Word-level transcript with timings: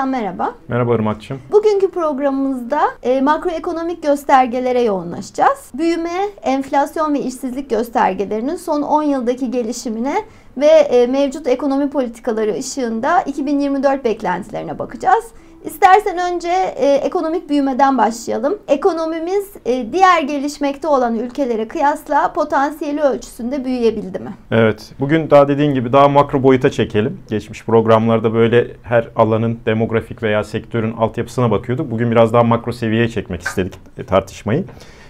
Ozan 0.00 0.08
merhaba. 0.08 0.54
Merhaba 0.68 0.94
Irmak'cığım. 0.94 1.40
Bugünkü 1.52 1.90
programımızda 1.90 2.80
e, 3.02 3.20
makroekonomik 3.20 4.02
göstergelere 4.02 4.82
yoğunlaşacağız. 4.82 5.70
Büyüme, 5.74 6.28
enflasyon 6.42 7.14
ve 7.14 7.20
işsizlik 7.20 7.70
göstergelerinin 7.70 8.56
son 8.56 8.82
10 8.82 9.02
yıldaki 9.02 9.50
gelişimine 9.50 10.24
ve 10.56 10.66
e, 10.66 11.06
mevcut 11.06 11.46
ekonomi 11.46 11.90
politikaları 11.90 12.54
ışığında 12.54 13.22
2024 13.22 14.04
beklentilerine 14.04 14.78
bakacağız. 14.78 15.24
İstersen 15.64 16.34
önce 16.34 16.48
e, 16.76 16.94
ekonomik 16.94 17.48
büyümeden 17.48 17.98
başlayalım. 17.98 18.58
Ekonomimiz 18.68 19.50
e, 19.66 19.92
diğer 19.92 20.22
gelişmekte 20.22 20.88
olan 20.88 21.18
ülkelere 21.18 21.68
kıyasla 21.68 22.32
potansiyeli 22.32 23.00
ölçüsünde 23.00 23.64
büyüyebildi 23.64 24.18
mi? 24.18 24.34
Evet. 24.50 24.92
Bugün 25.00 25.30
daha 25.30 25.48
dediğin 25.48 25.74
gibi 25.74 25.92
daha 25.92 26.08
makro 26.08 26.42
boyuta 26.42 26.70
çekelim. 26.70 27.20
Geçmiş 27.28 27.64
programlarda 27.64 28.34
böyle 28.34 28.66
her 28.82 29.08
alanın 29.16 29.58
demografik 29.66 30.22
veya 30.22 30.44
sektörün 30.44 30.92
altyapısına 30.92 31.50
bakıyorduk. 31.50 31.90
Bugün 31.90 32.10
biraz 32.10 32.32
daha 32.32 32.42
makro 32.42 32.72
seviyeye 32.72 33.08
çekmek 33.08 33.42
istedik 33.42 33.74
e, 33.98 34.04
tartışmayı. 34.04 34.64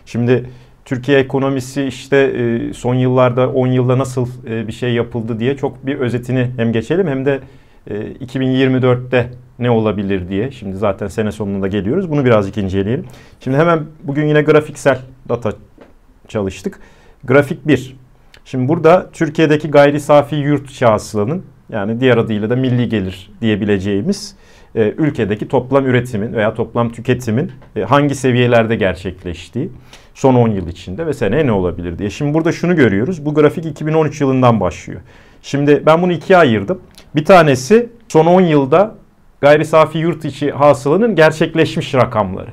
Şimdi 0.07 0.51
Türkiye 0.85 1.19
ekonomisi 1.19 1.83
işte 1.83 2.17
e, 2.17 2.75
son 2.75 2.95
yıllarda 2.95 3.49
10 3.49 3.67
yılda 3.67 3.99
nasıl 3.99 4.27
e, 4.49 4.67
bir 4.67 4.73
şey 4.73 4.95
yapıldı 4.95 5.41
diye 5.41 5.57
çok 5.57 5.87
bir 5.87 5.99
özetini 5.99 6.51
hem 6.57 6.73
geçelim 6.73 7.07
hem 7.07 7.25
de 7.25 7.41
2024'te 7.89 9.31
ne 9.59 9.71
olabilir 9.71 10.29
diye. 10.29 10.51
Şimdi 10.51 10.77
zaten 10.77 11.07
sene 11.07 11.33
sonunda 11.33 11.69
geliyoruz. 11.69 12.11
Bunu 12.11 12.25
birazcık 12.25 12.59
inceleyelim. 12.59 13.07
Şimdi 13.41 13.57
hemen 13.57 13.81
bugün 14.03 14.27
yine 14.27 14.43
grafiksel 14.43 14.99
data 15.29 15.53
çalıştık. 16.29 16.81
Grafik 17.25 17.67
1. 17.67 17.97
Şimdi 18.45 18.69
burada 18.69 19.11
Türkiye'deki 19.13 19.71
gayri 19.71 20.01
safi 20.01 20.37
yurt 20.37 20.71
içi 20.71 20.87
hasılanın 20.87 21.45
yani 21.73 22.01
diğer 22.01 22.17
adıyla 22.17 22.51
da 22.51 22.57
milli 22.57 22.89
gelir 22.89 23.31
diyebileceğimiz 23.41 24.37
e, 24.75 24.95
ülkedeki 24.99 25.49
toplam 25.49 25.87
üretimin 25.87 26.33
veya 26.33 26.55
toplam 26.55 26.93
tüketimin 26.93 27.53
e, 27.77 27.83
hangi 27.83 28.15
seviyelerde 28.15 28.77
gerçekleştiği 28.77 29.71
son 30.15 30.35
10 30.35 30.49
yıl 30.49 30.69
içinde 30.69 31.07
ve 31.07 31.13
seneye 31.13 31.47
ne 31.47 31.53
olabilir 31.53 31.99
diye. 31.99 32.11
Şimdi 32.11 32.35
burada 32.35 32.53
şunu 32.53 32.77
görüyoruz. 32.77 33.25
Bu 33.25 33.35
grafik 33.35 33.67
2013 33.67 34.21
yılından 34.21 34.61
başlıyor. 34.61 35.01
Şimdi 35.43 35.83
ben 35.87 36.03
bunu 36.03 36.13
ikiye 36.13 36.39
ayırdım. 36.39 36.81
Bir 37.17 37.25
tanesi 37.25 37.89
son 38.09 38.27
10 38.27 38.41
yılda 38.41 38.95
gayri 39.41 39.65
safi 39.65 39.99
yurt 39.99 40.25
içi 40.25 40.51
hasılanın 40.51 41.15
gerçekleşmiş 41.15 41.95
rakamları. 41.95 42.51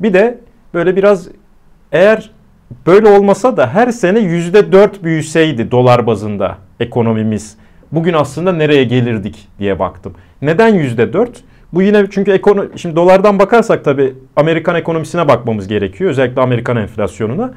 Bir 0.00 0.14
de 0.14 0.38
böyle 0.74 0.96
biraz 0.96 1.28
eğer 1.92 2.30
böyle 2.86 3.08
olmasa 3.08 3.56
da 3.56 3.74
her 3.74 3.90
sene 3.90 4.18
%4 4.18 5.02
büyüseydi 5.02 5.70
dolar 5.70 6.06
bazında 6.06 6.58
ekonomimiz 6.80 7.56
bugün 7.92 8.12
aslında 8.12 8.52
nereye 8.52 8.84
gelirdik 8.84 9.48
diye 9.58 9.78
baktım. 9.78 10.14
Neden 10.42 10.74
%4? 10.74 11.28
Bu 11.72 11.82
yine 11.82 12.06
çünkü 12.10 12.30
ekonomi, 12.30 12.68
şimdi 12.78 12.96
dolardan 12.96 13.38
bakarsak 13.38 13.84
tabii 13.84 14.14
Amerikan 14.36 14.76
ekonomisine 14.76 15.28
bakmamız 15.28 15.68
gerekiyor. 15.68 16.10
Özellikle 16.10 16.40
Amerikan 16.42 16.76
enflasyonuna. 16.76 17.54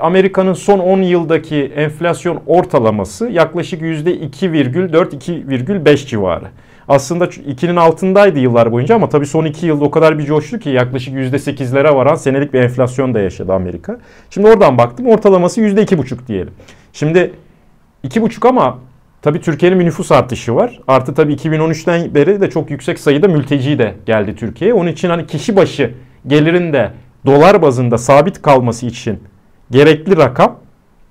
Amerika'nın 0.00 0.52
son 0.52 0.78
10 0.78 1.02
yıldaki 1.02 1.72
enflasyon 1.76 2.40
ortalaması 2.46 3.28
yaklaşık 3.28 3.82
%2,4-2,5 3.82 6.06
civarı. 6.06 6.44
Aslında 6.88 7.24
2'nin 7.24 7.76
altındaydı 7.76 8.38
yıllar 8.38 8.72
boyunca 8.72 8.94
ama 8.94 9.08
tabii 9.08 9.26
son 9.26 9.44
2 9.44 9.66
yılda 9.66 9.84
o 9.84 9.90
kadar 9.90 10.18
bir 10.18 10.24
coştu 10.24 10.58
ki 10.58 10.70
yaklaşık 10.70 11.14
%8'lere 11.14 11.94
varan 11.94 12.14
senelik 12.14 12.54
bir 12.54 12.60
enflasyon 12.60 13.14
da 13.14 13.20
yaşadı 13.20 13.52
Amerika. 13.52 13.98
Şimdi 14.30 14.48
oradan 14.48 14.78
baktım 14.78 15.06
ortalaması 15.06 15.60
%2,5 15.60 16.26
diyelim. 16.26 16.52
Şimdi 16.92 17.32
2,5 18.04 18.48
ama 18.48 18.78
tabii 19.22 19.40
Türkiye'nin 19.40 19.80
bir 19.80 19.84
nüfus 19.84 20.12
artışı 20.12 20.54
var. 20.54 20.80
Artı 20.88 21.14
tabii 21.14 21.34
2013'ten 21.34 22.14
beri 22.14 22.40
de 22.40 22.50
çok 22.50 22.70
yüksek 22.70 22.98
sayıda 22.98 23.28
mülteci 23.28 23.78
de 23.78 23.94
geldi 24.06 24.36
Türkiye'ye. 24.36 24.74
Onun 24.74 24.90
için 24.90 25.08
hani 25.08 25.26
kişi 25.26 25.56
başı 25.56 25.94
gelirin 26.26 26.72
de 26.72 26.90
dolar 27.26 27.62
bazında 27.62 27.98
sabit 27.98 28.42
kalması 28.42 28.86
için 28.86 29.18
gerekli 29.70 30.16
rakam 30.16 30.56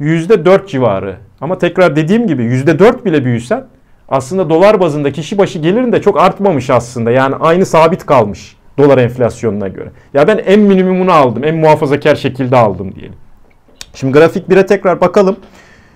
%4 0.02 0.68
civarı. 0.68 1.18
Ama 1.42 1.58
tekrar 1.58 1.96
dediğim 1.96 2.28
gibi 2.28 2.44
%4 2.44 3.06
bile 3.06 3.26
büyüsen 3.26 3.66
aslında 4.10 4.50
dolar 4.50 4.80
bazında 4.80 5.12
kişi 5.12 5.38
başı 5.38 5.60
gelirin 5.60 5.92
de 5.92 6.02
çok 6.02 6.20
artmamış 6.20 6.70
aslında. 6.70 7.12
Yani 7.12 7.36
aynı 7.36 7.66
sabit 7.66 8.06
kalmış 8.06 8.56
dolar 8.78 8.98
enflasyonuna 8.98 9.68
göre. 9.68 9.92
Ya 10.14 10.28
ben 10.28 10.38
en 10.38 10.60
minimumunu 10.60 11.12
aldım, 11.12 11.44
en 11.44 11.56
muhafazakar 11.56 12.16
şekilde 12.16 12.58
aldım 12.58 12.96
diyelim. 12.96 13.16
Şimdi 13.94 14.14
grafik 14.14 14.50
1'e 14.50 14.66
tekrar 14.66 15.02
bakalım. 15.02 15.36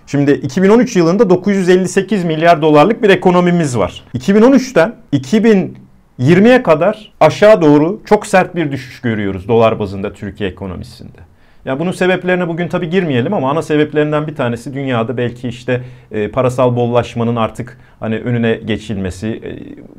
Şimdi 0.07 0.31
2013 0.31 0.95
yılında 0.95 1.29
958 1.29 2.23
milyar 2.23 2.61
dolarlık 2.61 3.03
bir 3.03 3.09
ekonomimiz 3.09 3.77
var. 3.77 4.03
2013'ten 4.17 4.95
2020'ye 5.13 6.63
kadar 6.63 7.11
aşağı 7.19 7.61
doğru 7.61 8.01
çok 8.05 8.27
sert 8.27 8.55
bir 8.55 8.71
düşüş 8.71 9.01
görüyoruz 9.01 9.47
dolar 9.47 9.79
bazında 9.79 10.13
Türkiye 10.13 10.49
ekonomisinde. 10.49 11.30
Ya 11.65 11.79
bunun 11.79 11.91
sebeplerine 11.91 12.47
bugün 12.47 12.67
tabi 12.67 12.89
girmeyelim 12.89 13.33
ama 13.33 13.51
ana 13.51 13.61
sebeplerinden 13.61 14.27
bir 14.27 14.35
tanesi 14.35 14.73
dünyada 14.73 15.17
belki 15.17 15.47
işte 15.47 15.81
e, 16.11 16.31
parasal 16.31 16.75
bollaşmanın 16.75 17.35
artık 17.35 17.77
hani 17.99 18.19
önüne 18.19 18.53
geçilmesi, 18.53 19.27
e, 19.27 19.49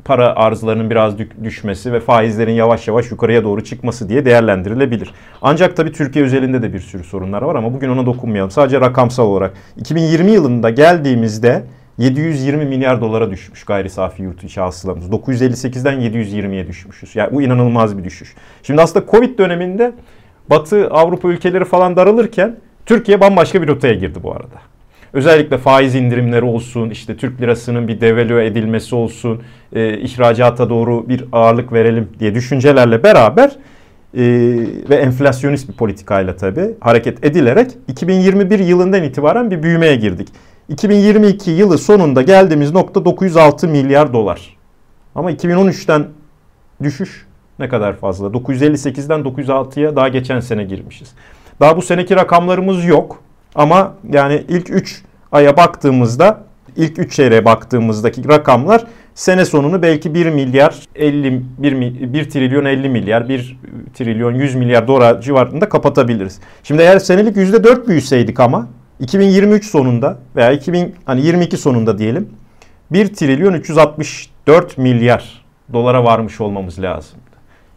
para 0.05 0.35
arzlarının 0.35 0.89
biraz 0.89 1.15
düşmesi 1.43 1.93
ve 1.93 1.99
faizlerin 1.99 2.51
yavaş 2.51 2.87
yavaş 2.87 3.11
yukarıya 3.11 3.43
doğru 3.43 3.63
çıkması 3.63 4.09
diye 4.09 4.25
değerlendirilebilir. 4.25 5.11
Ancak 5.41 5.77
tabi 5.77 5.91
Türkiye 5.91 6.25
özelinde 6.25 6.61
de 6.61 6.73
bir 6.73 6.79
sürü 6.79 7.03
sorunlar 7.03 7.41
var 7.41 7.55
ama 7.55 7.73
bugün 7.73 7.89
ona 7.89 8.05
dokunmayalım. 8.05 8.51
Sadece 8.51 8.81
rakamsal 8.81 9.25
olarak 9.25 9.53
2020 9.77 10.31
yılında 10.31 10.69
geldiğimizde 10.69 11.63
720 11.97 12.65
milyar 12.65 13.01
dolara 13.01 13.31
düşmüş 13.31 13.63
gayri 13.63 13.89
safi 13.89 14.23
yurt 14.23 14.43
içi 14.43 14.61
hasılamız. 14.61 15.09
958'den 15.09 15.99
720'ye 15.99 16.67
düşmüşüz. 16.67 17.15
Yani 17.15 17.31
bu 17.33 17.41
inanılmaz 17.41 17.97
bir 17.97 18.03
düşüş. 18.03 18.35
Şimdi 18.63 18.81
aslında 18.81 19.05
Covid 19.11 19.39
döneminde 19.39 19.93
Batı 20.49 20.87
Avrupa 20.87 21.27
ülkeleri 21.27 21.65
falan 21.65 21.95
daralırken 21.95 22.55
Türkiye 22.85 23.21
bambaşka 23.21 23.61
bir 23.61 23.67
rotaya 23.67 23.93
girdi 23.93 24.19
bu 24.23 24.31
arada. 24.31 24.55
Özellikle 25.13 25.57
faiz 25.57 25.95
indirimleri 25.95 26.45
olsun, 26.45 26.89
işte 26.89 27.17
Türk 27.17 27.41
lirasının 27.41 27.87
bir 27.87 28.01
devalüe 28.01 28.45
edilmesi 28.45 28.95
olsun, 28.95 29.41
e, 29.73 29.97
ihracata 29.97 30.69
doğru 30.69 31.09
bir 31.09 31.25
ağırlık 31.31 31.73
verelim 31.73 32.09
diye 32.19 32.35
düşüncelerle 32.35 33.03
beraber 33.03 33.51
e, 34.17 34.23
ve 34.89 34.95
enflasyonist 34.95 35.69
bir 35.69 35.73
politikayla 35.73 36.35
tabii 36.35 36.71
hareket 36.79 37.25
edilerek 37.25 37.71
2021 37.87 38.59
yılından 38.59 39.03
itibaren 39.03 39.51
bir 39.51 39.63
büyümeye 39.63 39.95
girdik. 39.95 40.27
2022 40.69 41.51
yılı 41.51 41.77
sonunda 41.77 42.21
geldiğimiz 42.21 42.71
nokta 42.71 43.05
906 43.05 43.67
milyar 43.67 44.13
dolar. 44.13 44.57
Ama 45.15 45.31
2013'ten 45.31 46.05
düşüş 46.83 47.25
ne 47.59 47.69
kadar 47.69 47.97
fazla? 47.97 48.27
958'den 48.27 49.19
906'ya 49.19 49.95
daha 49.95 50.07
geçen 50.07 50.39
sene 50.39 50.63
girmişiz. 50.63 51.13
Daha 51.59 51.77
bu 51.77 51.81
seneki 51.81 52.15
rakamlarımız 52.15 52.85
yok. 52.85 53.23
Ama 53.55 53.93
yani 54.11 54.43
ilk 54.47 54.69
3 54.69 55.01
aya 55.31 55.57
baktığımızda, 55.57 56.43
ilk 56.75 56.99
3 56.99 57.13
çeyreğe 57.13 57.45
baktığımızdaki 57.45 58.29
rakamlar 58.29 58.83
sene 59.15 59.45
sonunu 59.45 59.81
belki 59.81 60.13
1 60.13 60.29
milyar 60.29 60.79
50 60.95 61.41
1, 61.57 62.13
1 62.13 62.29
trilyon 62.29 62.65
50 62.65 62.89
milyar 62.89 63.29
1 63.29 63.57
trilyon 63.93 64.33
100 64.33 64.55
milyar 64.55 64.87
dolar 64.87 65.21
civarında 65.21 65.69
kapatabiliriz. 65.69 66.39
Şimdi 66.63 66.81
eğer 66.81 66.99
senelik 66.99 67.37
%4 67.37 67.87
büyüseydik 67.87 68.39
ama 68.39 68.67
2023 68.99 69.65
sonunda 69.65 70.17
veya 70.35 70.51
2022 70.51 71.57
sonunda 71.57 71.97
diyelim 71.97 72.29
1 72.91 73.13
trilyon 73.13 73.53
364 73.53 74.77
milyar 74.77 75.45
dolara 75.73 76.03
varmış 76.03 76.41
olmamız 76.41 76.81
lazım. 76.81 77.19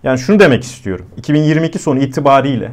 Yani 0.03 0.19
şunu 0.19 0.41
demek 0.41 0.62
istiyorum. 0.62 1.06
2022 1.17 1.79
sonu 1.79 1.99
itibariyle 1.99 2.73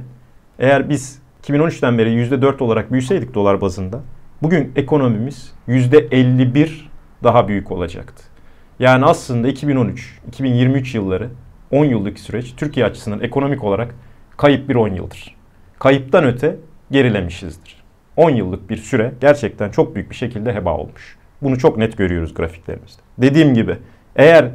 eğer 0.59 0.89
biz 0.89 1.19
2013'ten 1.44 1.97
beri 1.97 2.09
%4 2.09 2.63
olarak 2.63 2.92
büyüseydik 2.92 3.33
dolar 3.33 3.62
bazında 3.62 4.01
bugün 4.42 4.71
ekonomimiz 4.75 5.53
%51 5.68 6.69
daha 7.24 7.47
büyük 7.47 7.71
olacaktı. 7.71 8.24
Yani 8.80 9.06
aslında 9.06 9.50
2013-2023 9.50 10.97
yılları 10.97 11.30
10 11.71 11.86
yıllık 11.86 12.19
süreç 12.19 12.53
Türkiye 12.57 12.86
açısından 12.86 13.21
ekonomik 13.21 13.63
olarak 13.63 13.95
kayıp 14.38 14.69
bir 14.69 14.75
10 14.75 14.88
yıldır. 14.88 15.36
Kayıptan 15.80 16.24
öte 16.25 16.56
gerilemişizdir. 16.92 17.83
10 18.18 18.30
yıllık 18.30 18.69
bir 18.69 18.77
süre 18.77 19.13
gerçekten 19.21 19.69
çok 19.69 19.95
büyük 19.95 20.09
bir 20.09 20.15
şekilde 20.15 20.53
heba 20.53 20.77
olmuş. 20.77 21.18
Bunu 21.42 21.57
çok 21.57 21.77
net 21.77 21.97
görüyoruz 21.97 22.33
grafiklerimizde. 22.33 23.01
Dediğim 23.18 23.53
gibi 23.53 23.77
eğer 24.15 24.50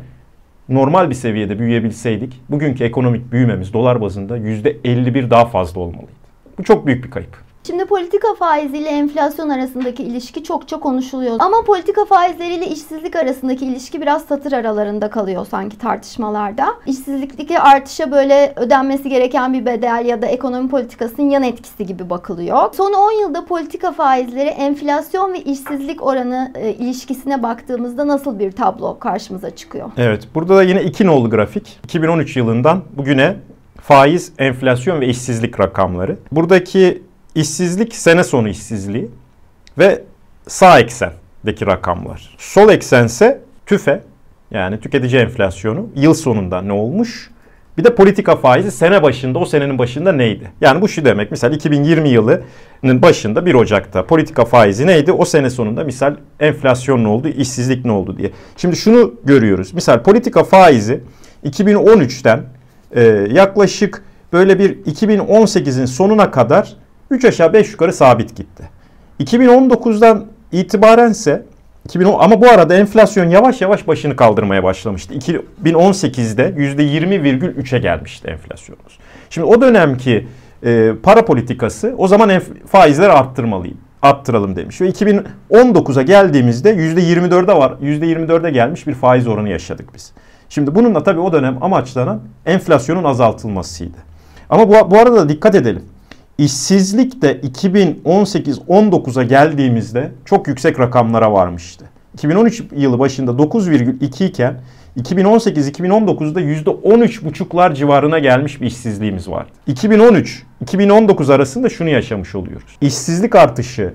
normal 0.69 1.11
bir 1.11 1.15
seviyede 1.15 1.59
büyüyebilseydik 1.59 2.41
bugünkü 2.49 2.85
ekonomik 2.85 3.33
büyümemiz 3.33 3.73
dolar 3.73 4.01
bazında 4.01 4.39
%51 4.39 5.31
daha 5.31 5.47
fazla 5.47 5.81
olmalıydı. 5.81 6.13
Bu 6.59 6.63
çok 6.63 6.87
büyük 6.87 7.05
bir 7.05 7.11
kayıp. 7.11 7.48
Şimdi 7.69 7.85
politika 7.85 8.35
faiziyle 8.35 8.89
enflasyon 8.89 9.49
arasındaki 9.49 10.03
ilişki 10.03 10.45
çokça 10.45 10.81
konuşuluyor. 10.81 11.37
Ama 11.39 11.65
politika 11.67 12.05
faizleriyle 12.05 12.67
işsizlik 12.67 13.17
arasındaki 13.17 13.67
ilişki 13.67 14.01
biraz 14.01 14.25
satır 14.25 14.53
aralarında 14.53 15.11
kalıyor 15.11 15.47
sanki 15.51 15.79
tartışmalarda. 15.79 16.67
İşsizlikteki 16.87 17.59
artışa 17.59 18.11
böyle 18.11 18.53
ödenmesi 18.57 19.09
gereken 19.09 19.53
bir 19.53 19.67
bedel 19.67 20.07
ya 20.07 20.23
da 20.23 20.27
ekonomi 20.27 20.69
politikasının 20.69 21.31
yan 21.31 21.43
etkisi 21.43 21.87
gibi 21.87 22.11
bakılıyor. 22.11 22.75
Son 22.75 22.93
10 22.93 23.13
yılda 23.13 23.45
politika 23.45 23.93
faizleri 23.93 24.49
enflasyon 24.49 25.33
ve 25.33 25.41
işsizlik 25.41 26.07
oranı 26.07 26.53
e, 26.55 26.73
ilişkisine 26.73 27.43
baktığımızda 27.43 28.09
nasıl 28.09 28.39
bir 28.39 28.53
tablo 28.53 28.99
karşımıza 28.99 29.51
çıkıyor? 29.51 29.91
Evet, 29.97 30.29
burada 30.35 30.57
da 30.57 30.63
yine 30.63 30.83
iki 30.83 31.07
nolu 31.07 31.31
grafik. 31.31 31.79
2013 31.85 32.37
yılından 32.37 32.83
bugüne 32.97 33.37
faiz, 33.81 34.33
enflasyon 34.39 35.01
ve 35.01 35.07
işsizlik 35.07 35.61
rakamları. 35.61 36.17
Buradaki 36.33 37.08
işsizlik 37.39 37.95
sene 37.95 38.25
sonu 38.25 38.49
işsizliği 38.49 39.11
ve 39.79 40.03
sağ 40.47 40.81
eksendeki 40.81 41.67
rakamlar. 41.67 42.37
Sol 42.39 42.71
eksense 42.71 43.41
tüfe 43.67 44.03
yani 44.51 44.81
tüketici 44.81 45.23
enflasyonu 45.23 45.87
yıl 45.97 46.15
sonunda 46.15 46.63
ne 46.63 46.73
olmuş? 46.73 47.31
Bir 47.79 47.85
de 47.85 47.95
politika 47.95 48.37
faizi 48.37 48.71
sene 48.71 49.03
başında 49.03 49.39
o 49.39 49.45
senenin 49.45 49.79
başında 49.79 50.13
neydi? 50.13 50.51
Yani 50.61 50.81
bu 50.81 50.89
şu 50.89 51.05
demek 51.05 51.31
mesela 51.31 51.55
2020 51.55 52.09
yılının 52.09 53.03
başında 53.03 53.47
1 53.47 53.55
Ocak'ta 53.55 54.07
politika 54.07 54.45
faizi 54.45 54.87
neydi? 54.87 55.13
O 55.13 55.25
sene 55.25 55.51
sonunda 55.51 55.85
misal 55.85 56.17
enflasyon 56.41 57.05
ne 57.05 57.09
oldu? 57.09 57.29
işsizlik 57.29 57.85
ne 57.85 57.93
oldu 57.93 58.19
diye. 58.19 58.31
Şimdi 58.57 58.77
şunu 58.77 59.15
görüyoruz. 59.25 59.75
Misal 59.75 60.03
politika 60.03 60.45
faizi 60.45 61.01
2013'ten 61.45 62.43
e, 62.93 63.03
yaklaşık 63.31 64.03
böyle 64.33 64.59
bir 64.59 64.77
2018'in 64.85 65.87
sonuna 65.87 66.31
kadar 66.31 66.77
3 67.11 67.25
aşağı 67.25 67.53
5 67.53 67.71
yukarı 67.73 67.93
sabit 67.93 68.37
gitti. 68.37 68.63
2019'dan 69.21 70.25
itibarense 70.53 71.43
2010 71.85 72.19
ama 72.21 72.41
bu 72.41 72.49
arada 72.49 72.75
enflasyon 72.75 73.31
yavaş 73.31 73.61
yavaş 73.61 73.89
başını 73.89 74.17
kaldırmaya 74.17 74.65
başlamıştı. 74.65 75.15
2018'de 75.15 76.43
%20,3'e 76.49 77.79
gelmişti 77.79 78.29
enflasyonumuz. 78.29 78.99
Şimdi 79.31 79.47
o 79.47 79.61
dönemki 79.61 80.27
e, 80.65 80.93
para 81.03 81.25
politikası 81.25 81.95
o 81.99 82.09
zaman 82.09 82.29
enf- 82.31 82.67
faizleri 82.67 83.13
arttırmalıyım. 83.13 83.79
Arttıralım 84.03 84.57
demiş. 84.57 84.81
Ve 84.81 84.89
2019'a 84.91 86.03
geldiğimizde 86.03 86.71
%24'e 86.75 87.59
var. 87.59 87.73
%24'e 87.83 88.51
gelmiş 88.51 88.87
bir 88.87 88.95
faiz 88.95 89.27
oranı 89.27 89.49
yaşadık 89.49 89.95
biz. 89.95 90.13
Şimdi 90.49 90.75
bununla 90.75 91.03
tabii 91.03 91.21
o 91.21 91.33
dönem 91.33 91.63
amaçlanan 91.63 92.21
enflasyonun 92.47 93.05
azaltılmasıydı. 93.05 93.97
Ama 94.51 94.69
bu, 94.69 94.91
bu 94.91 94.99
arada 94.99 95.17
da 95.17 95.29
dikkat 95.29 95.55
edelim. 95.55 95.83
İşsizlik 96.39 97.23
de 97.23 97.41
2018-19'a 97.41 99.23
geldiğimizde 99.23 100.13
çok 100.25 100.49
yüksek 100.49 100.81
rakamlara 100.81 101.33
varmıştı. 101.33 101.85
2013 102.15 102.63
yılı 102.77 102.99
başında 102.99 103.31
9,2 103.31 104.25
iken 104.25 104.61
2018-2019'da 104.97 106.41
%13,5'lar 106.41 107.75
civarına 107.75 108.19
gelmiş 108.19 108.61
bir 108.61 108.67
işsizliğimiz 108.67 109.29
vardı. 109.29 109.51
2013-2019 109.69 111.33
arasında 111.33 111.69
şunu 111.69 111.89
yaşamış 111.89 112.35
oluyoruz. 112.35 112.77
İşsizlik 112.81 113.35
artışı 113.35 113.95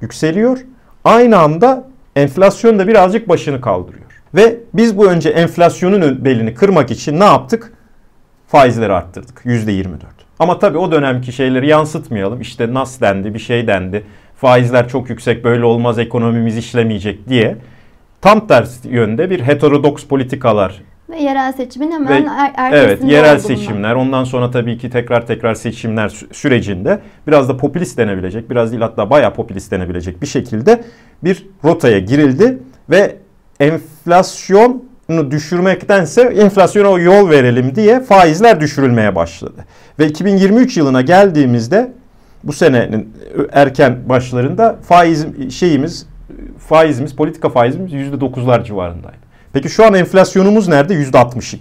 yükseliyor. 0.00 0.58
Aynı 1.04 1.38
anda 1.38 1.88
enflasyon 2.16 2.78
da 2.78 2.88
birazcık 2.88 3.28
başını 3.28 3.60
kaldırıyor. 3.60 4.22
Ve 4.34 4.60
biz 4.74 4.98
bu 4.98 5.06
önce 5.06 5.28
enflasyonun 5.28 6.24
belini 6.24 6.54
kırmak 6.54 6.90
için 6.90 7.20
ne 7.20 7.24
yaptık? 7.24 7.72
Faizleri 8.48 8.92
arttırdık 8.92 9.42
%24. 9.44 10.17
Ama 10.38 10.58
tabii 10.58 10.78
o 10.78 10.92
dönemki 10.92 11.32
şeyleri 11.32 11.68
yansıtmayalım. 11.68 12.40
İşte 12.40 12.74
nas 12.74 13.00
dendi, 13.00 13.34
bir 13.34 13.38
şey 13.38 13.66
dendi. 13.66 14.04
Faizler 14.36 14.88
çok 14.88 15.10
yüksek, 15.10 15.44
böyle 15.44 15.64
olmaz, 15.64 15.98
ekonomimiz 15.98 16.56
işlemeyecek 16.56 17.28
diye. 17.28 17.56
Tam 18.20 18.46
tersi 18.46 18.88
yönde 18.88 19.30
bir 19.30 19.40
heterodoks 19.40 20.04
politikalar 20.04 20.82
ve 21.10 21.16
yerel 21.22 21.52
seçimin 21.52 21.92
hemen 21.92 22.24
Ve, 22.24 22.28
er 22.28 22.72
ertesinde 22.72 22.78
Evet, 22.78 23.04
yerel 23.04 23.38
seçimler. 23.38 23.94
Ondan 23.94 24.24
sonra 24.24 24.50
tabii 24.50 24.78
ki 24.78 24.90
tekrar 24.90 25.26
tekrar 25.26 25.54
seçimler 25.54 26.08
sü- 26.08 26.34
sürecinde 26.34 26.98
biraz 27.26 27.48
da 27.48 27.56
popülist 27.56 27.98
denebilecek, 27.98 28.50
biraz 28.50 28.72
değil 28.72 28.82
hatta 28.82 29.10
bayağı 29.10 29.34
popülist 29.34 29.72
denebilecek 29.72 30.22
bir 30.22 30.26
şekilde 30.26 30.84
bir 31.24 31.46
rotaya 31.64 31.98
girildi 31.98 32.58
ve 32.90 33.16
enflasyonu 33.60 34.82
düşürmektense 35.08 36.22
enflasyona 36.22 36.98
yol 36.98 37.30
verelim 37.30 37.74
diye 37.74 38.00
faizler 38.00 38.60
düşürülmeye 38.60 39.14
başladı. 39.14 39.64
Ve 39.98 40.06
2023 40.06 40.76
yılına 40.76 41.00
geldiğimizde 41.00 41.92
bu 42.44 42.52
senenin 42.52 43.12
erken 43.52 44.08
başlarında 44.08 44.76
faiz 44.82 45.26
şeyimiz 45.50 46.06
faizimiz, 46.58 47.16
politika 47.16 47.48
faizimiz 47.48 47.92
%9'lar 47.92 48.64
civarındaydı. 48.64 49.28
Peki 49.52 49.68
şu 49.68 49.84
an 49.84 49.94
enflasyonumuz 49.94 50.68
nerede? 50.68 50.94
%62. 50.94 51.56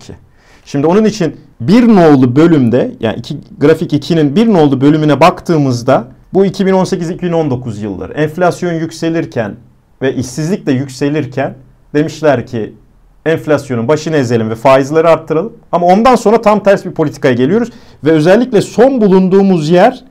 Şimdi 0.66 0.88
onun 0.88 1.06
için 1.06 1.36
bir 1.62 1.88
nolu 1.88 2.36
bölümde 2.36 2.92
yani 3.00 3.16
iki, 3.18 3.38
grafik 3.58 3.94
2'nin 3.94 4.36
bir 4.36 4.48
nolu 4.48 4.82
bölümüne 4.82 5.20
baktığımızda 5.20 6.08
bu 6.34 6.46
2018-2019 6.46 7.80
yılları 7.80 8.14
enflasyon 8.14 8.74
yükselirken 8.74 9.56
ve 10.02 10.16
işsizlik 10.16 10.66
de 10.66 10.72
yükselirken 10.72 11.56
demişler 11.94 12.48
ki 12.48 12.74
enflasyonun 13.28 13.88
başını 13.88 14.18
ezelim 14.18 14.50
ve 14.50 14.56
faizleri 14.56 15.08
arttıralım. 15.08 15.54
Ama 15.72 15.88
ondan 15.88 16.16
sonra 16.16 16.42
tam 16.42 16.64
ters 16.64 16.86
bir 16.86 16.92
politikaya 16.92 17.34
geliyoruz 17.34 17.70
ve 18.04 18.12
özellikle 18.12 18.62
son 18.62 19.02
bulunduğumuz 19.02 19.70
yer 19.70 20.04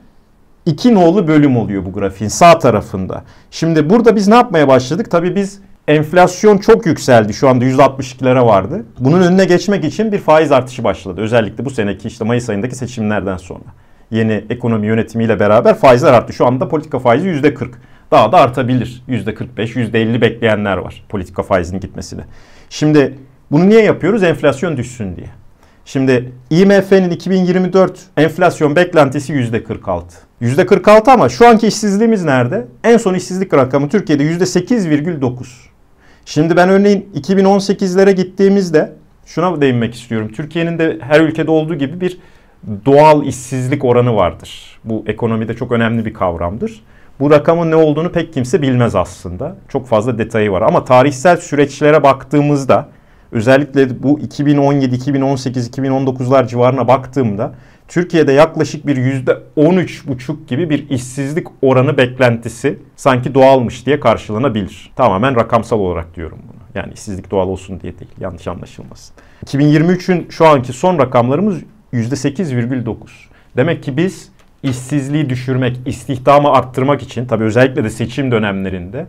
iki 0.65 0.95
nolu 0.95 1.27
bölüm 1.27 1.57
oluyor 1.57 1.85
bu 1.85 1.93
grafiğin 1.93 2.29
sağ 2.29 2.59
tarafında. 2.59 3.23
Şimdi 3.51 3.89
burada 3.89 4.15
biz 4.15 4.27
ne 4.27 4.35
yapmaya 4.35 4.67
başladık? 4.67 5.11
Tabii 5.11 5.35
biz 5.35 5.59
enflasyon 5.87 6.57
çok 6.57 6.85
yükseldi. 6.85 7.33
Şu 7.33 7.49
anda 7.49 7.65
162'lere 7.65 8.45
vardı. 8.45 8.85
Bunun 8.99 9.21
önüne 9.21 9.45
geçmek 9.45 9.85
için 9.85 10.11
bir 10.11 10.19
faiz 10.19 10.51
artışı 10.51 10.83
başladı. 10.83 11.21
Özellikle 11.21 11.65
bu 11.65 11.69
seneki 11.69 12.07
işte 12.07 12.25
Mayıs 12.25 12.49
ayındaki 12.49 12.75
seçimlerden 12.75 13.37
sonra. 13.37 13.63
Yeni 14.11 14.43
ekonomi 14.49 14.87
yönetimiyle 14.87 15.39
beraber 15.39 15.75
faizler 15.75 16.13
arttı. 16.13 16.33
Şu 16.33 16.47
anda 16.47 16.67
politika 16.67 16.99
faizi 16.99 17.27
%40. 17.29 17.67
Daha 18.11 18.31
da 18.31 18.37
artabilir. 18.37 19.03
%45, 19.09 19.57
%50 19.57 20.21
bekleyenler 20.21 20.77
var 20.77 21.03
politika 21.09 21.43
faizinin 21.43 21.79
gitmesine. 21.79 22.21
Şimdi 22.69 23.13
bunu 23.51 23.69
niye 23.69 23.83
yapıyoruz? 23.83 24.23
Enflasyon 24.23 24.77
düşsün 24.77 25.15
diye. 25.15 25.27
Şimdi 25.85 26.31
IMF'nin 26.49 27.09
2024 27.09 27.99
enflasyon 28.17 28.75
beklentisi 28.75 29.33
%46. 29.33 30.01
%46 30.41 31.11
ama 31.11 31.29
şu 31.29 31.47
anki 31.47 31.67
işsizliğimiz 31.67 32.23
nerede? 32.23 32.67
En 32.83 32.97
son 32.97 33.13
işsizlik 33.13 33.53
rakamı 33.53 33.89
Türkiye'de 33.89 34.23
%8,9. 34.23 35.45
Şimdi 36.25 36.55
ben 36.55 36.69
örneğin 36.69 37.09
2018'lere 37.15 38.11
gittiğimizde 38.11 38.93
şuna 39.25 39.61
değinmek 39.61 39.95
istiyorum. 39.95 40.31
Türkiye'nin 40.35 40.79
de 40.79 40.97
her 41.01 41.21
ülkede 41.21 41.51
olduğu 41.51 41.75
gibi 41.75 42.01
bir 42.01 42.17
doğal 42.85 43.25
işsizlik 43.25 43.85
oranı 43.85 44.15
vardır. 44.15 44.79
Bu 44.83 45.03
ekonomide 45.07 45.53
çok 45.53 45.71
önemli 45.71 46.05
bir 46.05 46.13
kavramdır. 46.13 46.83
Bu 47.19 47.31
rakamın 47.31 47.71
ne 47.71 47.75
olduğunu 47.75 48.11
pek 48.11 48.33
kimse 48.33 48.61
bilmez 48.61 48.95
aslında. 48.95 49.55
Çok 49.69 49.87
fazla 49.87 50.17
detayı 50.17 50.51
var 50.51 50.61
ama 50.61 50.85
tarihsel 50.85 51.37
süreçlere 51.37 52.03
baktığımızda 52.03 52.89
özellikle 53.31 54.03
bu 54.03 54.19
2017, 54.19 54.95
2018, 54.95 55.69
2019'lar 55.69 56.47
civarına 56.47 56.87
baktığımda 56.87 57.53
Türkiye'de 57.87 58.31
yaklaşık 58.31 58.87
bir 58.87 58.97
%13,5 58.97 60.45
gibi 60.47 60.69
bir 60.69 60.89
işsizlik 60.89 61.47
oranı 61.61 61.97
beklentisi 61.97 62.79
sanki 62.95 63.33
doğalmış 63.33 63.85
diye 63.85 63.99
karşılanabilir. 63.99 64.91
Tamamen 64.95 65.35
rakamsal 65.35 65.79
olarak 65.79 66.15
diyorum 66.15 66.39
bunu. 66.47 66.57
Yani 66.75 66.93
işsizlik 66.93 67.31
doğal 67.31 67.47
olsun 67.47 67.79
diye 67.79 67.99
değil. 67.99 68.11
Yanlış 68.19 68.47
anlaşılmasın. 68.47 69.15
2023'ün 69.45 70.27
şu 70.29 70.47
anki 70.47 70.73
son 70.73 70.99
rakamlarımız 70.99 71.57
%8,9. 71.93 72.95
Demek 73.57 73.83
ki 73.83 73.97
biz 73.97 74.29
işsizliği 74.63 75.29
düşürmek, 75.29 75.79
istihdamı 75.85 76.51
arttırmak 76.51 77.01
için 77.01 77.25
tabii 77.25 77.43
özellikle 77.43 77.83
de 77.83 77.89
seçim 77.89 78.31
dönemlerinde 78.31 79.05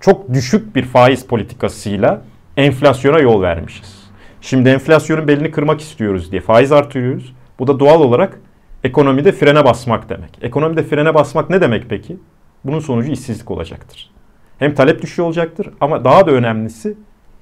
çok 0.00 0.34
düşük 0.34 0.76
bir 0.76 0.82
faiz 0.82 1.26
politikasıyla 1.26 2.22
enflasyona 2.56 3.18
yol 3.18 3.42
vermişiz. 3.42 4.06
Şimdi 4.40 4.68
enflasyonun 4.68 5.28
belini 5.28 5.50
kırmak 5.50 5.80
istiyoruz 5.80 6.32
diye 6.32 6.40
faiz 6.40 6.72
artırıyoruz. 6.72 7.34
Bu 7.58 7.66
da 7.66 7.80
doğal 7.80 8.00
olarak 8.00 8.40
ekonomide 8.84 9.32
frene 9.32 9.64
basmak 9.64 10.08
demek. 10.08 10.30
Ekonomide 10.42 10.82
frene 10.82 11.14
basmak 11.14 11.50
ne 11.50 11.60
demek 11.60 11.84
peki? 11.88 12.16
Bunun 12.64 12.80
sonucu 12.80 13.12
işsizlik 13.12 13.50
olacaktır. 13.50 14.10
Hem 14.58 14.74
talep 14.74 15.02
düşüyor 15.02 15.28
olacaktır 15.28 15.68
ama 15.80 16.04
daha 16.04 16.26
da 16.26 16.30
önemlisi 16.30 16.94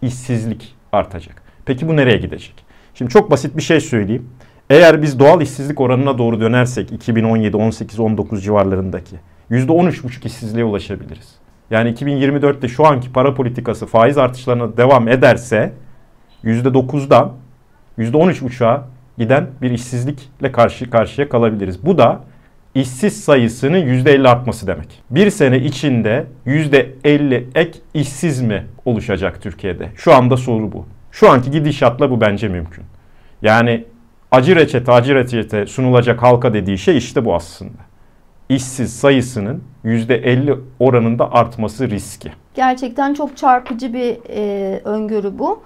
işsizlik 0.03 0.75
artacak. 0.93 1.43
Peki 1.65 1.89
bu 1.89 1.97
nereye 1.97 2.17
gidecek? 2.17 2.55
Şimdi 2.95 3.13
çok 3.13 3.31
basit 3.31 3.57
bir 3.57 3.63
şey 3.63 3.81
söyleyeyim. 3.81 4.31
Eğer 4.71 5.03
biz 5.03 5.19
doğal 5.19 5.41
işsizlik 5.41 5.81
oranına 5.81 6.19
doğru 6.19 6.41
dönersek 6.41 6.93
2017, 6.93 7.57
18, 7.57 8.01
19 8.01 8.45
civarlarındaki 8.45 9.17
%13,5 9.51 10.27
işsizliğe 10.27 10.65
ulaşabiliriz. 10.65 11.35
Yani 11.71 11.91
2024'te 11.91 12.69
şu 12.69 12.87
anki 12.87 13.13
para 13.13 13.35
politikası 13.35 13.87
faiz 13.87 14.19
artışlarına 14.19 14.77
devam 14.77 15.09
ederse 15.09 15.73
%9'dan 16.45 17.33
%13,5'a 17.99 18.85
giden 19.19 19.47
bir 19.63 19.71
işsizlikle 19.71 20.53
karşı 20.53 20.91
karşıya 20.91 21.29
kalabiliriz. 21.29 21.87
Bu 21.87 21.99
da 21.99 22.21
işsiz 22.75 23.25
sayısının 23.25 23.79
%50 23.79 24.29
artması 24.29 24.67
demek. 24.67 25.03
Bir 25.11 25.31
sene 25.31 25.59
içinde 25.59 26.27
%50 26.47 27.45
ek 27.55 27.79
işsiz 27.95 28.41
mi 28.41 28.67
oluşacak 28.85 29.43
Türkiye'de? 29.43 29.89
Şu 29.97 30.15
anda 30.15 30.37
soru 30.37 30.73
bu. 30.73 30.87
Şu 31.11 31.31
anki 31.31 31.51
gidişatla 31.51 32.11
bu 32.11 32.21
bence 32.21 32.49
mümkün. 32.49 32.85
Yani 33.43 33.85
acı 34.35 34.57
reçete 34.57 34.93
acı 34.93 35.15
reçete 35.15 35.67
sunulacak 35.67 36.23
halka 36.23 36.55
dediği 36.55 36.79
şey 36.79 36.97
işte 36.97 37.25
bu 37.25 37.35
aslında. 37.35 37.79
İşsiz 38.49 38.97
sayısının 38.97 39.63
%50 39.85 40.59
oranında 40.81 41.33
artması 41.33 41.91
riski. 41.91 42.33
Gerçekten 42.55 43.15
çok 43.15 43.37
çarpıcı 43.37 43.93
bir 43.93 44.17
e, 44.29 44.81
öngörü 44.85 45.39
bu. 45.39 45.63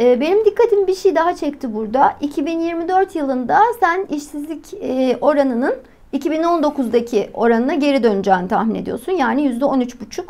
E, 0.00 0.20
benim 0.20 0.44
dikkatim 0.44 0.86
bir 0.86 0.94
şey 0.94 1.14
daha 1.14 1.36
çekti 1.36 1.74
burada. 1.74 2.16
2024 2.20 3.16
yılında 3.16 3.58
sen 3.80 4.06
işsizlik 4.10 4.74
e, 4.82 5.18
oranının 5.20 5.74
2019'daki 6.14 7.30
oranına 7.34 7.74
geri 7.74 8.02
döneceğini 8.02 8.48
tahmin 8.48 8.74
ediyorsun. 8.74 9.12
Yani 9.12 9.48
%13,5. 9.48 10.22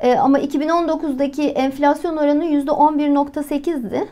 E, 0.00 0.14
ama 0.14 0.38
2019'daki 0.38 1.42
enflasyon 1.42 2.16
oranı 2.16 2.44
%11,8'di. 2.44 4.08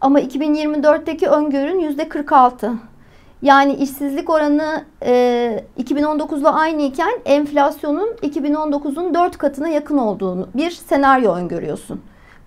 Ama 0.00 0.20
2024'teki 0.20 1.28
öngörün 1.28 1.80
%46. 1.80 2.72
Yani 3.42 3.74
işsizlik 3.74 4.30
oranı 4.30 4.84
e, 5.04 5.64
2019'la 5.82 6.54
aynı 6.54 6.82
iken 6.82 7.12
enflasyonun 7.24 8.08
2019'un 8.22 9.14
4 9.14 9.38
katına 9.38 9.68
yakın 9.68 9.98
olduğunu 9.98 10.48
bir 10.54 10.70
senaryo 10.70 11.34
öngörüyorsun. 11.34 12.00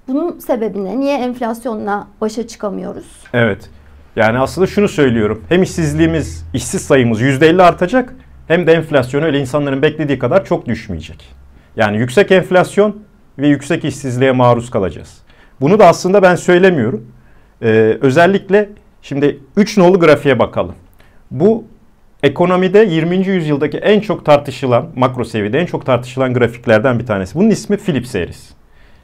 Bunun 0.07 0.39
sebebi 0.39 0.85
ne? 0.85 0.99
Niye 0.99 1.17
enflasyonla 1.17 2.07
başa 2.21 2.47
çıkamıyoruz? 2.47 3.05
Evet. 3.33 3.69
Yani 4.15 4.39
aslında 4.39 4.67
şunu 4.67 4.87
söylüyorum. 4.87 5.43
Hem 5.49 5.63
işsizliğimiz, 5.63 6.45
işsiz 6.53 6.81
sayımız 6.81 7.21
%50 7.21 7.63
artacak 7.63 8.15
hem 8.47 8.67
de 8.67 8.73
enflasyon 8.73 9.23
öyle 9.23 9.39
insanların 9.39 9.81
beklediği 9.81 10.19
kadar 10.19 10.45
çok 10.45 10.65
düşmeyecek. 10.65 11.29
Yani 11.75 11.97
yüksek 11.97 12.31
enflasyon 12.31 12.95
ve 13.39 13.47
yüksek 13.47 13.85
işsizliğe 13.85 14.31
maruz 14.31 14.69
kalacağız. 14.69 15.21
Bunu 15.61 15.79
da 15.79 15.87
aslında 15.87 16.21
ben 16.21 16.35
söylemiyorum. 16.35 17.07
Ee, 17.63 17.97
özellikle 18.01 18.69
şimdi 19.01 19.39
3 19.57 19.77
nolu 19.77 19.99
grafiğe 19.99 20.39
bakalım. 20.39 20.75
Bu 21.31 21.63
ekonomide 22.23 22.79
20. 22.79 23.27
yüzyıldaki 23.27 23.77
en 23.77 23.99
çok 23.99 24.25
tartışılan, 24.25 24.87
makro 24.95 25.23
seviyede 25.23 25.59
en 25.59 25.65
çok 25.65 25.85
tartışılan 25.85 26.33
grafiklerden 26.33 26.99
bir 26.99 27.05
tanesi. 27.05 27.35
Bunun 27.35 27.49
ismi 27.49 27.77
Phillips 27.77 28.15
eğrisi. 28.15 28.53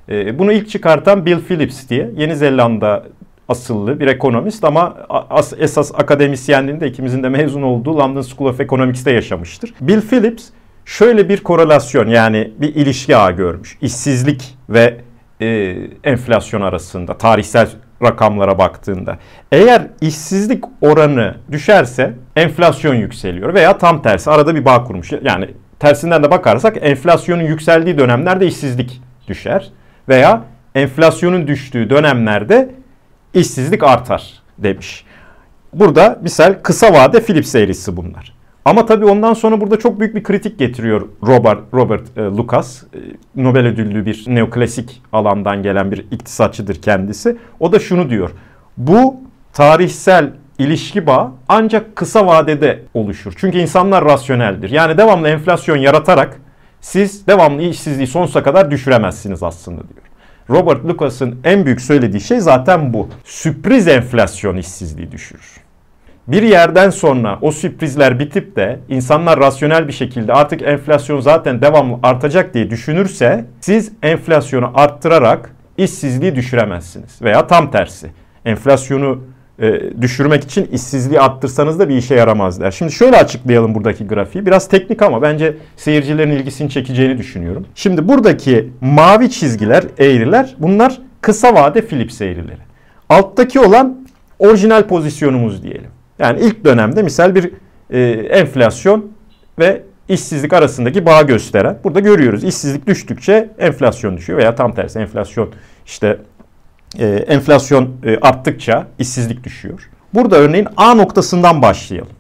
Ee, 0.10 0.40
bunu 0.40 0.52
ilk 0.52 0.70
çıkartan 0.70 1.26
Bill 1.26 1.40
Phillips 1.40 1.90
diye 1.90 2.12
Yeni 2.18 2.36
Zelanda 2.36 3.04
asıllı 3.48 4.00
bir 4.00 4.08
ekonomist 4.08 4.64
ama 4.64 4.96
as, 5.10 5.54
esas 5.58 5.92
akademisyenliğini 5.96 6.82
de 6.82 6.88
ikimizin 6.88 7.24
de 7.24 7.30
mezun 7.30 7.62
olduğu 7.62 7.98
London 7.98 8.22
School 8.22 8.50
of 8.50 8.62
Economics'te 8.62 9.12
yaşamıştır. 9.12 9.74
Bill 9.82 10.02
Phillips 10.02 10.50
şöyle 10.86 11.30
bir 11.30 11.38
korelasyon 11.38 12.08
yani 12.08 12.52
bir 12.58 12.76
ilişki 12.76 13.16
ağı 13.16 13.32
görmüş. 13.32 13.78
İşsizlik 13.82 14.56
ve 14.70 14.98
e, 15.42 15.76
enflasyon 16.04 16.62
arasında 16.62 17.18
tarihsel 17.18 17.70
rakamlara 18.04 18.58
baktığında. 18.58 19.18
Eğer 19.52 19.88
işsizlik 20.02 20.64
oranı 20.82 21.36
düşerse 21.52 22.14
enflasyon 22.36 22.96
yükseliyor 22.96 23.54
veya 23.54 23.78
tam 23.78 24.02
tersi 24.02 24.32
arada 24.32 24.56
bir 24.56 24.66
bağ 24.66 24.84
kurmuş. 24.84 25.12
Yani 25.24 25.50
tersinden 25.80 26.24
de 26.24 26.32
bakarsak 26.32 26.78
enflasyonun 26.82 27.44
yükseldiği 27.44 27.98
dönemlerde 27.98 28.48
işsizlik 28.48 29.02
düşer 29.28 29.70
veya 30.10 30.42
enflasyonun 30.76 31.48
düştüğü 31.48 31.90
dönemlerde 31.90 32.70
işsizlik 33.34 33.84
artar 33.84 34.34
demiş. 34.58 35.06
Burada 35.74 36.20
misal 36.22 36.56
kısa 36.64 36.94
vade 36.94 37.22
Philips 37.22 37.56
eğrisi 37.56 37.98
bunlar. 37.98 38.37
Ama 38.68 38.86
tabii 38.86 39.06
ondan 39.06 39.34
sonra 39.34 39.62
burada 39.62 39.80
çok 39.80 40.00
büyük 40.00 40.16
bir 40.16 40.24
kritik 40.24 40.60
getiriyor 40.60 41.08
Robert, 41.28 41.60
Robert 41.74 42.18
e, 42.18 42.22
Lucas. 42.22 42.84
E, 42.84 42.98
Nobel 43.36 43.66
ödüllü 43.66 44.06
bir 44.06 44.24
neoklasik 44.28 45.02
alandan 45.14 45.64
gelen 45.64 45.92
bir 45.92 46.06
iktisatçıdır 46.12 46.82
kendisi. 46.82 47.38
O 47.60 47.72
da 47.72 47.80
şunu 47.80 48.10
diyor. 48.10 48.32
Bu 48.78 49.16
tarihsel 49.54 50.32
ilişki 50.60 51.08
bağı 51.08 51.32
ancak 51.50 51.96
kısa 51.96 52.28
vadede 52.28 52.84
oluşur. 52.94 53.34
Çünkü 53.38 53.58
insanlar 53.58 54.06
rasyoneldir. 54.06 54.70
Yani 54.70 54.98
devamlı 54.98 55.30
enflasyon 55.30 55.78
yaratarak 55.78 56.40
siz 56.82 57.28
devamlı 57.28 57.62
işsizliği 57.62 58.08
sonsuza 58.08 58.44
kadar 58.44 58.72
düşüremezsiniz 58.72 59.44
aslında 59.44 59.82
diyor. 59.82 60.02
Robert 60.50 60.86
Lucas'ın 60.86 61.40
en 61.44 61.66
büyük 61.66 61.82
söylediği 61.82 62.22
şey 62.22 62.40
zaten 62.40 62.94
bu. 62.94 63.10
Sürpriz 63.24 63.88
enflasyon 63.88 64.58
işsizliği 64.58 65.12
düşürür. 65.12 65.67
Bir 66.28 66.42
yerden 66.42 66.90
sonra 66.90 67.40
o 67.42 67.52
sürprizler 67.52 68.20
bitip 68.20 68.56
de 68.56 68.80
insanlar 68.90 69.40
rasyonel 69.40 69.88
bir 69.88 69.94
şekilde 69.94 70.34
artık 70.34 70.62
enflasyon 70.62 71.20
zaten 71.20 71.62
devamlı 71.62 71.98
artacak 72.04 72.54
diye 72.54 72.70
düşünürse 72.70 73.46
siz 73.62 73.92
enflasyonu 74.04 74.72
arttırarak 74.76 75.52
işsizliği 75.78 76.36
düşüremezsiniz. 76.36 77.22
Veya 77.22 77.48
tam 77.48 77.72
tersi. 77.72 78.12
Enflasyonu 78.46 79.24
e, 79.60 80.02
düşürmek 80.02 80.44
için 80.44 80.66
işsizliği 80.66 81.22
arttırsanız 81.22 81.80
da 81.80 81.90
bir 81.90 81.96
işe 81.98 82.16
yaramaz. 82.16 82.60
Şimdi 82.74 82.92
şöyle 82.92 83.18
açıklayalım 83.18 83.76
buradaki 83.76 84.08
grafiği. 84.08 84.46
Biraz 84.46 84.68
teknik 84.68 85.02
ama 85.02 85.22
bence 85.22 85.58
seyircilerin 85.76 86.32
ilgisini 86.32 86.70
çekeceğini 86.70 87.18
düşünüyorum. 87.18 87.66
Şimdi 87.76 88.08
buradaki 88.08 88.72
mavi 88.82 89.30
çizgiler, 89.30 89.84
eğriler 89.98 90.56
bunlar 90.60 91.00
kısa 91.22 91.54
vade 91.54 91.88
Philips 91.88 92.22
eğrileri. 92.22 92.68
Alttaki 93.10 93.60
olan 93.60 94.08
orijinal 94.40 94.84
pozisyonumuz 94.84 95.64
diyelim. 95.64 95.97
Yani 96.20 96.40
ilk 96.42 96.64
dönemde 96.66 97.04
misal 97.04 97.36
bir 97.36 97.52
e, 97.90 98.00
enflasyon 98.12 99.12
ve 99.60 99.84
işsizlik 100.10 100.54
arasındaki 100.54 101.06
bağ 101.06 101.22
gösteren. 101.22 101.78
Burada 101.84 102.00
görüyoruz 102.00 102.44
işsizlik 102.44 102.88
düştükçe 102.88 103.50
enflasyon 103.60 104.18
düşüyor 104.18 104.40
veya 104.40 104.56
tam 104.56 104.76
tersi 104.76 105.00
enflasyon 105.00 105.50
işte 105.86 106.18
e, 107.00 107.06
enflasyon 107.08 107.90
e, 108.04 108.18
arttıkça 108.18 108.88
işsizlik 109.00 109.44
düşüyor. 109.44 109.90
Burada 110.14 110.36
örneğin 110.38 110.68
A 110.78 110.94
noktasından 110.94 111.62
başlayalım. 111.62 112.14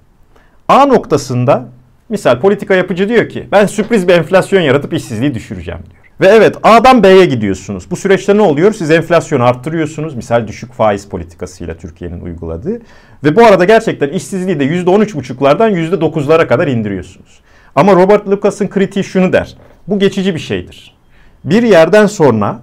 A 0.67 0.85
noktasında 0.85 1.65
misal 2.09 2.39
politika 2.39 2.75
yapıcı 2.75 3.09
diyor 3.09 3.29
ki 3.29 3.47
ben 3.51 3.65
sürpriz 3.65 4.07
bir 4.07 4.13
enflasyon 4.13 4.61
yaratıp 4.61 4.93
işsizliği 4.93 5.35
düşüreceğim 5.35 5.79
diyor. 5.89 5.96
Ve 6.21 6.27
evet 6.27 6.55
A'dan 6.63 7.03
B'ye 7.03 7.25
gidiyorsunuz. 7.25 7.91
Bu 7.91 7.95
süreçte 7.95 8.37
ne 8.37 8.41
oluyor? 8.41 8.73
Siz 8.73 8.91
enflasyonu 8.91 9.43
arttırıyorsunuz. 9.43 10.15
Misal 10.15 10.47
düşük 10.47 10.73
faiz 10.73 11.09
politikasıyla 11.09 11.77
Türkiye'nin 11.77 12.21
uyguladığı. 12.21 12.79
Ve 13.23 13.35
bu 13.35 13.45
arada 13.45 13.65
gerçekten 13.65 14.09
işsizliği 14.09 14.59
de 14.59 14.65
%13,5'lardan 14.65 15.71
%9'lara 15.71 16.47
kadar 16.47 16.67
indiriyorsunuz. 16.67 17.39
Ama 17.75 17.93
Robert 17.93 18.27
Lucas'ın 18.27 18.67
kritiği 18.67 19.03
şunu 19.03 19.33
der. 19.33 19.57
Bu 19.87 19.99
geçici 19.99 20.35
bir 20.35 20.39
şeydir. 20.39 20.95
Bir 21.43 21.63
yerden 21.63 22.05
sonra 22.05 22.59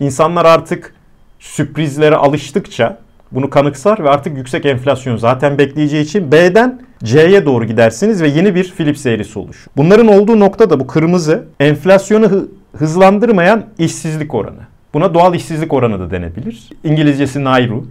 insanlar 0.00 0.44
artık 0.44 0.94
sürprizlere 1.38 2.16
alıştıkça 2.16 2.98
bunu 3.32 3.50
kanıksar 3.50 4.04
ve 4.04 4.10
artık 4.10 4.36
yüksek 4.36 4.66
enflasyon 4.66 5.16
zaten 5.16 5.58
bekleyeceği 5.58 6.04
için 6.04 6.32
B'den 6.32 6.82
C'ye 7.04 7.46
doğru 7.46 7.64
gidersiniz 7.64 8.22
ve 8.22 8.28
yeni 8.28 8.54
bir 8.54 8.72
Philips 8.76 9.06
eğrisi 9.06 9.38
oluşur. 9.38 9.70
Bunların 9.76 10.08
olduğu 10.08 10.40
nokta 10.40 10.70
da 10.70 10.80
bu 10.80 10.86
kırmızı 10.86 11.44
enflasyonu 11.60 12.48
hızlandırmayan 12.78 13.64
işsizlik 13.78 14.34
oranı. 14.34 14.60
Buna 14.94 15.14
doğal 15.14 15.34
işsizlik 15.34 15.72
oranı 15.72 16.00
da 16.00 16.10
denebilir. 16.10 16.68
İngilizcesi 16.84 17.44
Nairu 17.44 17.86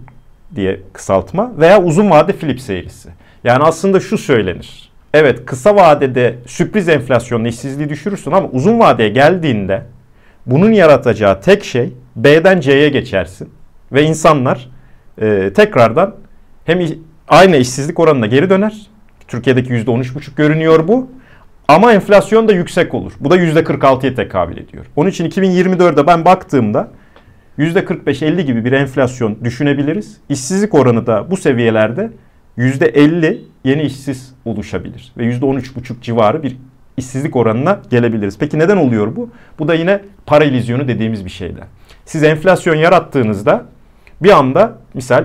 diye 0.54 0.80
kısaltma 0.92 1.52
veya 1.58 1.82
uzun 1.82 2.10
vade 2.10 2.32
Philips 2.32 2.70
eğrisi. 2.70 3.08
Yani 3.44 3.64
aslında 3.64 4.00
şu 4.00 4.18
söylenir. 4.18 4.90
Evet 5.14 5.46
kısa 5.46 5.76
vadede 5.76 6.34
sürpriz 6.46 6.88
enflasyonla 6.88 7.48
işsizliği 7.48 7.88
düşürürsün 7.88 8.32
ama 8.32 8.48
uzun 8.48 8.78
vadeye 8.78 9.08
geldiğinde 9.08 9.82
bunun 10.46 10.72
yaratacağı 10.72 11.40
tek 11.40 11.64
şey 11.64 11.92
B'den 12.16 12.60
C'ye 12.60 12.88
geçersin. 12.88 13.48
Ve 13.92 14.02
insanlar 14.02 14.68
e, 15.20 15.52
tekrardan 15.56 16.14
hem 16.64 16.80
aynı 17.28 17.56
işsizlik 17.56 18.00
oranına 18.00 18.26
geri 18.26 18.50
döner. 18.50 18.86
Türkiye'deki 19.28 19.72
%13,5 19.72 20.36
görünüyor 20.36 20.88
bu. 20.88 21.10
Ama 21.68 21.92
enflasyon 21.92 22.48
da 22.48 22.52
yüksek 22.52 22.94
olur. 22.94 23.12
Bu 23.20 23.30
da 23.30 23.36
%46'ya 23.36 24.14
tekabül 24.14 24.56
ediyor. 24.56 24.86
Onun 24.96 25.10
için 25.10 25.30
2024'de 25.30 26.06
ben 26.06 26.24
baktığımda 26.24 26.90
%45-50 27.58 28.40
gibi 28.40 28.64
bir 28.64 28.72
enflasyon 28.72 29.44
düşünebiliriz. 29.44 30.16
İşsizlik 30.28 30.74
oranı 30.74 31.06
da 31.06 31.30
bu 31.30 31.36
seviyelerde 31.36 32.10
%50 32.58 33.38
yeni 33.64 33.82
işsiz 33.82 34.34
oluşabilir. 34.44 35.12
Ve 35.16 35.24
%13,5 35.24 36.02
civarı 36.02 36.42
bir 36.42 36.56
işsizlik 36.96 37.36
oranına 37.36 37.80
gelebiliriz. 37.90 38.38
Peki 38.38 38.58
neden 38.58 38.76
oluyor 38.76 39.16
bu? 39.16 39.30
Bu 39.58 39.68
da 39.68 39.74
yine 39.74 40.00
para 40.26 40.44
ilizyonu 40.44 40.88
dediğimiz 40.88 41.24
bir 41.24 41.30
şeyden. 41.30 41.66
Siz 42.04 42.22
enflasyon 42.22 42.74
yarattığınızda 42.74 43.64
bir 44.22 44.30
anda 44.30 44.78
misal 44.94 45.24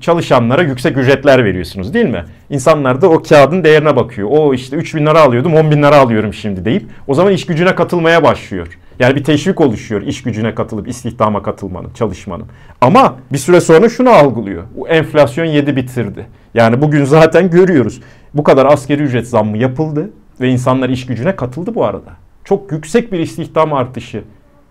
çalışanlara 0.00 0.62
yüksek 0.62 0.96
ücretler 0.96 1.44
veriyorsunuz 1.44 1.94
değil 1.94 2.06
mi? 2.06 2.24
İnsanlar 2.50 3.02
da 3.02 3.08
o 3.08 3.22
kağıdın 3.22 3.64
değerine 3.64 3.96
bakıyor. 3.96 4.28
O 4.32 4.54
işte 4.54 4.76
3 4.76 4.94
bin 4.94 5.06
lira 5.06 5.20
alıyordum 5.20 5.54
10 5.54 5.70
bin 5.70 5.82
lira 5.82 5.96
alıyorum 5.96 6.34
şimdi 6.34 6.64
deyip 6.64 6.86
o 7.06 7.14
zaman 7.14 7.32
iş 7.32 7.46
gücüne 7.46 7.74
katılmaya 7.74 8.22
başlıyor. 8.22 8.78
Yani 8.98 9.16
bir 9.16 9.24
teşvik 9.24 9.60
oluşuyor 9.60 10.02
iş 10.02 10.22
gücüne 10.22 10.54
katılıp 10.54 10.88
istihdama 10.88 11.42
katılmanın, 11.42 11.90
çalışmanın. 11.94 12.46
Ama 12.80 13.16
bir 13.32 13.38
süre 13.38 13.60
sonra 13.60 13.88
şunu 13.88 14.10
algılıyor. 14.10 14.64
Bu 14.76 14.88
enflasyon 14.88 15.44
yedi 15.44 15.76
bitirdi. 15.76 16.26
Yani 16.54 16.82
bugün 16.82 17.04
zaten 17.04 17.50
görüyoruz. 17.50 18.00
Bu 18.34 18.44
kadar 18.44 18.66
askeri 18.66 19.02
ücret 19.02 19.28
zammı 19.28 19.58
yapıldı. 19.58 20.10
ve 20.40 20.48
insanlar 20.48 20.88
iş 20.88 21.06
gücüne 21.06 21.36
katıldı 21.36 21.74
bu 21.74 21.84
arada. 21.84 22.10
Çok 22.44 22.72
yüksek 22.72 23.12
bir 23.12 23.18
istihdam 23.18 23.72
artışı 23.72 24.22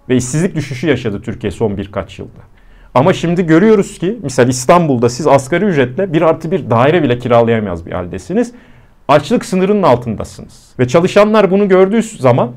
ve 0.10 0.16
işsizlik 0.16 0.56
düşüşü 0.56 0.88
yaşadı 0.88 1.22
Türkiye 1.22 1.52
son 1.52 1.78
birkaç 1.78 2.20
yılda. 2.20 2.40
Ama 2.94 3.14
şimdi 3.14 3.46
görüyoruz 3.46 4.00
ki 4.00 4.20
misal 4.24 4.50
İstanbul'da 4.50 5.10
siz 5.10 5.28
asgari 5.28 5.66
ücretle 5.66 6.14
bir 6.14 6.22
artı 6.22 6.52
bir 6.52 6.70
daire 6.70 7.04
bile 7.04 7.20
kiralayamaz 7.20 7.86
bir 7.86 7.92
haldesiniz. 7.92 8.52
Açlık 9.08 9.46
sınırının 9.46 9.84
altındasınız. 9.84 10.70
Ve 10.80 10.88
çalışanlar 10.88 11.52
bunu 11.52 11.68
gördüğü 11.68 12.04
zaman 12.04 12.52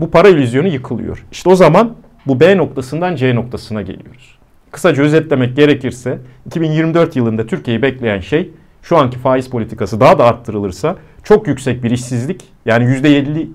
bu 0.00 0.10
para 0.10 0.28
illüzyonu 0.28 0.68
yıkılıyor. 0.68 1.24
İşte 1.32 1.50
o 1.50 1.56
zaman 1.56 1.94
bu 2.26 2.40
B 2.40 2.56
noktasından 2.56 3.16
C 3.16 3.34
noktasına 3.34 3.82
geliyoruz. 3.82 4.38
Kısaca 4.70 5.02
özetlemek 5.02 5.56
gerekirse 5.56 6.18
2024 6.46 7.16
yılında 7.16 7.46
Türkiye'yi 7.46 7.82
bekleyen 7.82 8.20
şey 8.20 8.50
şu 8.82 8.96
anki 8.96 9.18
faiz 9.18 9.50
politikası 9.50 10.00
daha 10.00 10.18
da 10.18 10.24
arttırılırsa 10.24 10.96
çok 11.24 11.46
yüksek 11.46 11.82
bir 11.82 11.90
işsizlik 11.90 12.44
yani 12.66 12.84
%50 12.84 13.48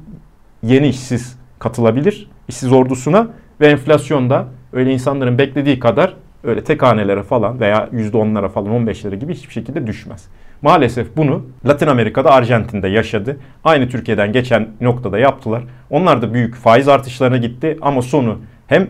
yeni 0.64 0.88
işsiz 0.88 1.38
katılabilir 1.60 2.30
işsiz 2.48 2.72
ordusuna 2.72 3.28
ve 3.62 3.68
enflasyonda 3.68 4.48
öyle 4.74 4.94
insanların 4.94 5.38
beklediği 5.38 5.80
kadar 5.80 6.16
öyle 6.44 6.64
tek 6.64 6.84
hanelere 6.84 7.24
falan 7.24 7.60
veya 7.60 7.90
%10'lara 7.94 8.50
falan 8.50 8.86
15'lere 8.86 9.16
gibi 9.16 9.34
hiçbir 9.34 9.54
şekilde 9.54 9.88
düşmez. 9.88 10.28
Maalesef 10.62 11.18
bunu 11.18 11.46
Latin 11.66 11.88
Amerika'da 11.88 12.32
Arjantin'de 12.32 12.88
yaşadı. 12.88 13.38
Aynı 13.64 13.90
Türkiye'den 13.90 14.32
geçen 14.32 14.68
noktada 14.82 15.20
yaptılar. 15.20 15.64
Onlar 15.90 16.22
da 16.22 16.34
büyük 16.34 16.56
faiz 16.56 16.88
artışlarına 16.88 17.38
gitti 17.38 17.78
ama 17.82 18.02
sonu 18.02 18.40
hem 18.68 18.88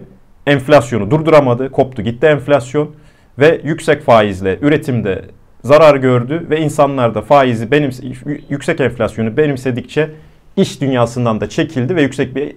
enflasyonu 0.48 1.12
durduramadı, 1.12 1.72
koptu 1.72 2.02
gitti 2.02 2.26
enflasyon 2.26 2.92
ve 3.40 3.62
yüksek 3.64 4.02
faizle 4.04 4.58
üretimde 4.62 5.22
zarar 5.64 5.96
gördü 5.96 6.48
ve 6.50 6.60
insanlar 6.60 7.16
da 7.16 7.22
faizi 7.22 7.72
benimse, 7.72 8.08
yüksek 8.50 8.80
enflasyonu 8.80 9.38
benimsedikçe 9.38 10.10
iş 10.58 10.82
dünyasından 10.82 11.42
da 11.42 11.50
çekildi 11.50 11.96
ve 11.96 12.02
yüksek 12.02 12.36
bir 12.36 12.56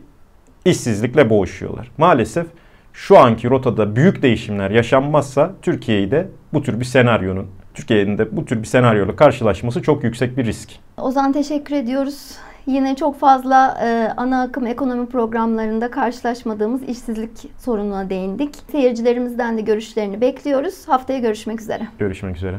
işsizlikle 0.65 1.31
boğuşuyorlar. 1.31 1.91
Maalesef 1.99 2.47
şu 2.95 3.19
anki 3.19 3.51
rotada 3.51 3.97
büyük 3.97 4.23
değişimler 4.23 4.71
yaşanmazsa 4.71 5.53
Türkiye'yi 5.63 6.11
de 6.11 6.29
bu 6.53 6.63
tür 6.63 6.81
bir 6.81 6.85
senaryonun 6.85 7.47
Türkiye'nin 7.75 8.19
de 8.19 8.37
bu 8.37 8.45
tür 8.45 8.63
bir 8.63 8.67
senaryoyla 8.67 9.17
karşılaşması 9.17 9.83
çok 9.83 10.05
yüksek 10.05 10.37
bir 10.37 10.45
risk. 10.45 10.71
Ozan 10.97 11.33
teşekkür 11.33 11.75
ediyoruz. 11.75 12.39
Yine 12.67 12.97
çok 12.97 13.21
fazla 13.21 13.79
e, 13.83 14.13
ana 14.17 14.43
akım 14.43 14.67
ekonomi 14.67 15.07
programlarında 15.07 15.91
karşılaşmadığımız 15.91 16.83
işsizlik 16.83 17.31
sorununa 17.59 18.11
değindik. 18.11 18.55
Seyircilerimizden 18.73 19.59
de 19.59 19.61
görüşlerini 19.61 20.21
bekliyoruz. 20.21 20.89
Haftaya 20.89 21.19
görüşmek 21.19 21.61
üzere. 21.61 21.89
Görüşmek 21.99 22.37
üzere. 22.37 22.57